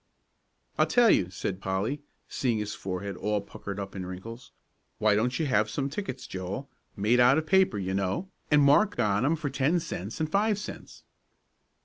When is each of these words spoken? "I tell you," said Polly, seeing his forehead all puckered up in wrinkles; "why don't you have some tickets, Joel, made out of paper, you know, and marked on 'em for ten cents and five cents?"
"I 0.79 0.85
tell 0.85 1.11
you," 1.11 1.29
said 1.29 1.61
Polly, 1.61 2.01
seeing 2.27 2.57
his 2.57 2.73
forehead 2.73 3.15
all 3.17 3.39
puckered 3.39 3.79
up 3.79 3.95
in 3.95 4.03
wrinkles; 4.03 4.51
"why 4.97 5.13
don't 5.13 5.37
you 5.37 5.45
have 5.45 5.69
some 5.69 5.91
tickets, 5.91 6.25
Joel, 6.25 6.71
made 6.95 7.19
out 7.19 7.37
of 7.37 7.45
paper, 7.45 7.77
you 7.77 7.93
know, 7.93 8.27
and 8.49 8.63
marked 8.63 8.99
on 8.99 9.23
'em 9.23 9.35
for 9.35 9.51
ten 9.51 9.79
cents 9.79 10.19
and 10.19 10.27
five 10.27 10.57
cents?" 10.57 11.03